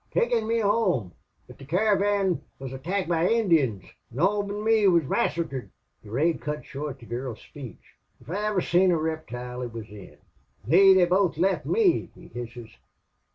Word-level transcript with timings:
Takin' 0.09 0.47
me 0.47 0.57
home. 0.57 1.13
But 1.45 1.59
the 1.59 1.65
caravan 1.65 2.41
wuz 2.57 2.73
attacked 2.73 3.07
by 3.07 3.29
Injuns. 3.29 3.83
An' 4.09 4.17
all 4.19 4.41
but 4.41 4.55
me 4.59 4.87
wor 4.87 5.01
massacred." 5.01 5.69
"Durade 6.03 6.41
cut 6.41 6.65
short 6.65 6.97
the 6.97 7.05
gurl's 7.05 7.37
spache. 7.37 7.99
If 8.19 8.27
I 8.27 8.47
iver 8.49 8.61
seen 8.61 8.89
a 8.89 8.97
reptoile 8.97 9.61
it 9.61 9.73
wuz 9.75 9.83
thin. 9.85 10.17
"'Lee, 10.65 10.95
they 10.95 11.05
both 11.05 11.37
left 11.37 11.67
me,' 11.67 12.09
he 12.15 12.29
hisses. 12.29 12.71